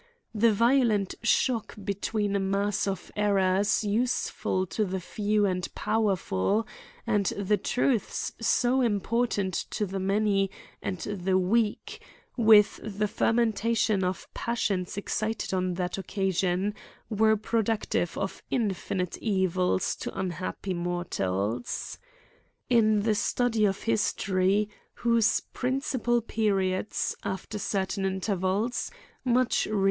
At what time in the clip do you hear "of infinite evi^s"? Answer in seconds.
18.17-19.95